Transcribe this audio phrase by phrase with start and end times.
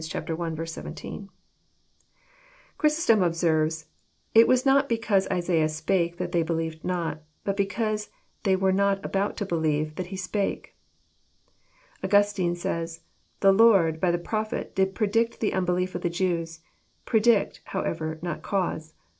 [0.01, 1.29] Chrysostom
[3.21, 8.09] observes:'< It was not because Isaiah spake that they believed not, but because
[8.41, 10.73] they were not about to believe, that he spake."
[12.03, 13.01] Augustine says:
[13.41, 16.61] The Lord, by the prophet, did predict the unbelief of the Jews,—
[17.05, 18.95] predict, however, not cause.